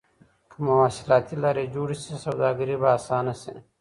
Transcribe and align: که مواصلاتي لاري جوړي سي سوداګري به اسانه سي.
که 0.49 0.55
مواصلاتي 0.67 1.35
لاري 1.43 1.65
جوړي 1.75 1.95
سي 2.03 2.13
سوداګري 2.25 2.75
به 2.81 2.89
اسانه 2.97 3.33
سي. 3.41 3.53